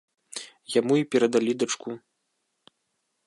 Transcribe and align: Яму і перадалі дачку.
Яму 0.75 0.93
і 1.01 1.07
перадалі 1.15 1.53
дачку. 1.63 1.91